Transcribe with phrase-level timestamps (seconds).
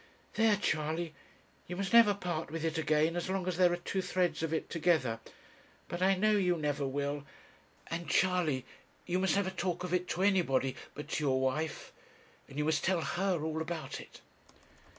[0.33, 1.13] 'There, Charley,
[1.67, 4.51] you must never part with it again as long as there are two threads of
[4.51, 5.19] it together;
[5.87, 7.23] but I know you never will;
[7.85, 8.65] and Charley,
[9.05, 11.93] you must never talk of it to anybody but to your wife;
[12.47, 14.21] and you must tell her all about it.'